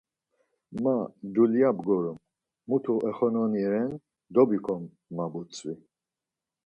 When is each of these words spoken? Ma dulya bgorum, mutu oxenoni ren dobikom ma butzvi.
Ma 0.83 0.95
dulya 1.33 1.69
bgorum, 1.77 2.17
mutu 2.67 2.93
oxenoni 3.07 3.63
ren 3.71 3.91
dobikom 4.33 4.83
ma 5.15 5.25
butzvi. 5.31 5.73